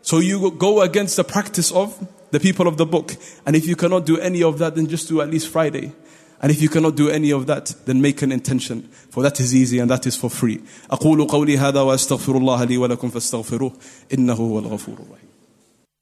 So 0.03 0.21
you 0.21 0.51
go 0.53 0.81
against 0.81 1.17
the 1.17 1.25
practice 1.25 1.73
of 1.73 1.99
the 2.31 2.41
people 2.41 2.69
of 2.69 2.77
the 2.77 2.87
book. 2.87 3.15
And 3.45 3.57
if 3.57 3.67
you 3.67 3.77
cannot 3.77 4.07
do 4.07 4.19
any 4.19 4.43
of 4.43 4.59
that, 4.59 4.75
then 4.75 4.87
just 4.87 5.09
do 5.09 5.21
at 5.21 5.31
least 5.31 5.49
Friday. 5.49 5.93
And 6.41 6.53
if 6.53 6.63
you 6.63 6.69
cannot 6.69 6.95
do 6.95 7.11
any 7.11 7.33
of 7.33 7.47
that, 7.47 7.75
then 7.85 8.01
make 8.01 8.23
an 8.23 8.31
intention. 8.31 8.83
For 9.11 9.23
that 9.25 9.41
is 9.41 9.55
easy 9.55 9.81
and 9.81 9.91
that 9.91 10.07
is 10.07 10.17
for 10.17 10.31
free. 10.31 10.61
أقول 10.91 11.27
قولي 11.27 11.59
هذا 11.59 11.81
وأستغفر 11.81 12.37
الله 12.37 12.65
لي 12.65 12.77
ولكم 12.77 13.11
فاستغفروه 13.11 13.73
إنه 14.15 14.35
هو 14.35 14.59
الغفور 14.59 14.95
الرحيم 14.95 15.29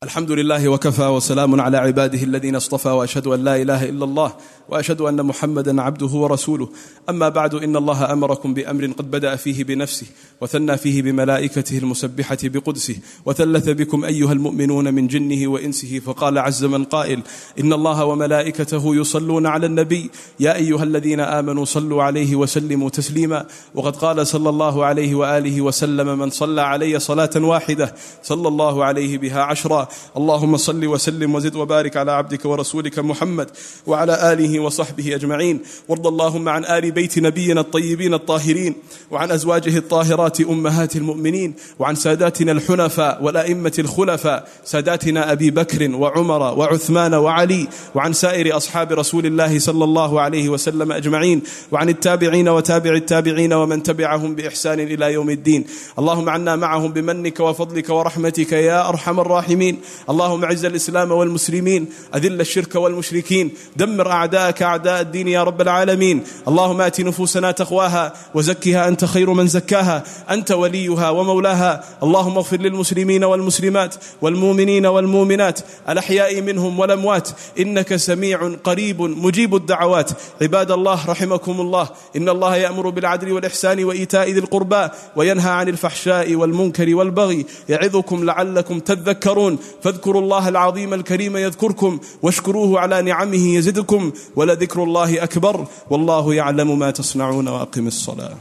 الحمد 0.03 0.31
لله 0.31 0.70
وكفى 0.70 1.05
وسلام 1.05 1.62
على 1.62 1.77
عباده 1.77 2.24
الذين 2.24 2.55
اصطفى 2.55 2.89
واشهد 2.89 3.27
ان 3.27 3.43
لا 3.43 3.55
اله 3.62 3.89
الا 3.89 4.05
الله 4.05 4.34
واشهد 4.70 5.01
ان 5.01 5.25
محمدا 5.25 5.81
عبده 5.81 6.08
ورسوله. 6.08 6.70
اما 7.10 7.29
بعد 7.29 7.55
ان 7.55 7.75
الله 7.75 8.13
امركم 8.13 8.53
بامر 8.53 8.86
قد 8.86 9.12
بدا 9.12 9.36
فيه 9.36 9.63
بنفسه 9.63 10.08
وثنى 10.41 10.77
فيه 10.77 11.01
بملائكته 11.01 11.77
المسبحة 11.77 12.38
بقدسه 12.43 12.96
وثلث 13.25 13.70
بكم 13.70 14.05
أيها 14.05 14.34
المؤمنون 14.34 14.93
من 14.93 15.08
جنه 15.08 15.48
وإنسه 15.48 16.00
فقال 16.00 16.38
عز 16.38 16.65
من 16.65 16.84
قائل 16.84 17.22
إن 17.60 17.74
الله 17.74 18.05
وملائكته 18.05 18.96
يصلون 18.96 19.46
على 19.46 19.65
النبي. 19.65 20.10
يا 20.39 20.55
أيها 20.55 20.84
الذين 20.84 21.20
آمنوا 21.20 21.65
صلوا 21.65 22.03
عليه 22.03 22.36
وسلموا 22.36 22.89
تسليما. 22.89 23.46
وقد 23.75 23.96
قال 23.96 24.27
صلى 24.27 24.50
الله 24.50 24.86
عليه 24.86 25.15
وآله 25.15 25.62
وسلم 25.62 26.20
من 26.20 26.29
صلى 26.29 26.62
علي 26.62 27.00
صلاة 27.00 27.36
واحدة 27.36 27.96
صلى 28.24 28.48
الله 28.48 28.86
عليه 28.86 29.17
بها 29.17 29.41
عشرا 29.41 29.90
اللهم 30.17 30.57
صل 30.57 30.86
وسلم 30.86 31.36
وزد 31.36 31.55
وبارك 31.55 31.98
على 31.98 32.12
عبدك 32.12 32.45
ورسولك 32.45 33.00
محمد 33.00 33.50
وعلى 33.88 34.33
آله 34.33 34.60
وصحبه 34.60 35.15
أجمعين. 35.15 35.60
وارض 35.88 36.07
اللهم 36.07 36.50
عن 36.50 36.65
آل 36.65 36.91
بيت 36.91 37.19
نبينا 37.19 37.62
الطيبين 37.62 38.13
الطاهرين 38.13 38.75
وعن 39.12 39.31
أزواجه 39.31 39.77
الطاهرات 39.77 40.41
أمهات 40.41 40.95
المؤمنين 40.95 41.53
وعن 41.79 41.95
ساداتنا 41.95 42.51
الحنفاء 42.51 43.24
والأئمة 43.24 43.74
الخلفاء 43.79 44.48
ساداتنا 44.65 45.31
أبي 45.31 45.51
بكر 45.51 45.95
وعمر 45.95 46.41
وعثمان 46.60 47.13
وعلي 47.13 47.67
وعن 47.95 48.13
سائر 48.13 48.57
أصحاب 48.57 48.91
رسول 48.91 49.25
الله 49.25 49.60
صلى 49.60 49.83
الله 49.83 50.21
عليه 50.21 50.50
وسلم 50.50 50.91
أجمعين 50.91 51.41
وعن 51.71 51.89
التابعين 51.89 52.50
وتابع 52.50 52.93
التابعين 52.93 53.53
ومن 53.53 53.83
تبعهم 53.83 54.36
بإحسان 54.36 54.79
إلى 54.79 55.13
يوم 55.13 55.29
الدين. 55.29 55.65
اللهم 56.00 56.29
عنا 56.29 56.55
معهم 56.55 56.91
بمنك 56.91 57.39
وفضلك 57.39 57.89
ورحمتك 57.89 58.51
يا 58.51 58.89
أرحم 58.89 59.19
الراحمين. 59.19 59.80
اللهم 60.09 60.43
اعز 60.43 60.65
الإسلام 60.65 61.11
والمسلمين 61.11 61.88
أذل 62.15 62.41
الشرك 62.41 62.75
والمشركين 62.75 63.51
دمر 63.75 64.11
أعداءك 64.11 64.61
أعداء 64.61 65.01
الدين 65.01 65.27
يا 65.27 65.43
رب 65.43 65.61
العالمين. 65.61 66.23
اللهم 66.47 66.81
آت 66.81 67.01
نفوسنا 67.01 67.51
تقواها 67.51 68.13
وزكها 68.33 68.88
أنت 68.88 69.05
خير 69.05 69.33
من 69.33 69.47
زكاها 69.47 70.03
أنت 70.29 70.51
وليها 70.51 71.09
ومولاها. 71.09 71.83
اللهم 72.03 72.38
اغفر 72.38 72.57
للمسلمين 72.57 73.23
والمسلمات 73.23 73.95
والمؤمنين 74.21 74.85
والمؤمنات 74.85 75.59
الأحياء 75.89 76.41
منهم 76.41 76.79
والأموات. 76.79 77.29
إنك 77.59 77.95
سميع 77.95 78.55
قريب 78.63 79.01
مجيب 79.01 79.55
الدعوات. 79.55 80.11
عباد 80.41 80.71
الله 80.71 81.09
رحمكم 81.09 81.61
الله 81.61 81.89
إن 82.15 82.29
الله 82.29 82.55
يأمر 82.55 82.89
بالعدل 82.89 83.31
والإحسان 83.31 83.83
وإيتاء 83.83 84.29
ذي 84.29 84.39
القربى 84.39 84.88
وينهى 85.15 85.51
عن 85.51 85.69
الفحشاء 85.69 86.35
والمنكر 86.35 86.95
والبغي 86.95 87.45
يعظكم 87.69 88.25
لعلكم 88.25 88.79
تذكرون. 88.79 89.57
فاذكروا 89.82 90.22
الله 90.22 90.48
العظيم 90.48 90.94
الكريم 90.94 91.36
يذكركم 91.36 92.00
واشكروه 92.22 92.80
على 92.80 93.02
نعمه 93.02 93.54
يزدكم 93.56 94.12
ولذكر 94.36 94.82
الله 94.82 95.22
اكبر 95.22 95.66
والله 95.90 96.34
يعلم 96.34 96.78
ما 96.78 96.90
تصنعون 96.90 97.48
واقم 97.48 97.86
الصلاه 97.86 98.36